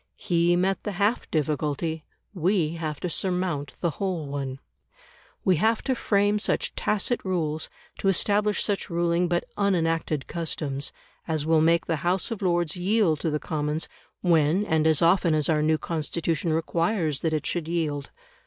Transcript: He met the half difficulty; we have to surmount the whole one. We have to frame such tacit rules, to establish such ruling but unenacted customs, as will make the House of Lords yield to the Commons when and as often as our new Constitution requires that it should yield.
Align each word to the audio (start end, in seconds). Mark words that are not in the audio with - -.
He 0.17 0.55
met 0.55 0.81
the 0.81 0.93
half 0.93 1.29
difficulty; 1.29 2.03
we 2.33 2.69
have 2.71 2.99
to 3.01 3.07
surmount 3.07 3.73
the 3.81 3.91
whole 4.01 4.25
one. 4.25 4.57
We 5.45 5.57
have 5.57 5.83
to 5.83 5.93
frame 5.93 6.39
such 6.39 6.73
tacit 6.73 7.23
rules, 7.23 7.69
to 7.99 8.07
establish 8.07 8.63
such 8.63 8.89
ruling 8.89 9.27
but 9.27 9.43
unenacted 9.57 10.25
customs, 10.25 10.91
as 11.27 11.45
will 11.45 11.61
make 11.61 11.85
the 11.85 11.97
House 11.97 12.31
of 12.31 12.41
Lords 12.41 12.75
yield 12.75 13.19
to 13.19 13.29
the 13.29 13.37
Commons 13.39 13.87
when 14.21 14.65
and 14.65 14.87
as 14.87 15.03
often 15.03 15.35
as 15.35 15.47
our 15.49 15.61
new 15.61 15.77
Constitution 15.77 16.51
requires 16.51 17.19
that 17.19 17.31
it 17.31 17.45
should 17.45 17.67
yield. 17.67 18.09